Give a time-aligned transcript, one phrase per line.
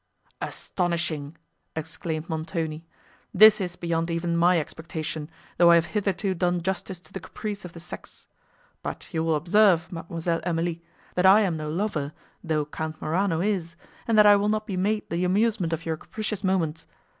[0.41, 1.37] "Astonishing!"
[1.75, 2.83] exclaimed Montoni:
[3.35, 7.65] "this is beyond even my expectation, though I have hitherto done justice to the caprice
[7.65, 8.25] of the sex!
[8.81, 10.81] But you will observe, Mademoiselle Emily,
[11.13, 13.75] that I am no lover, though Count Morano is,
[14.07, 16.87] and that I will not be made the amusement of your capricious moments.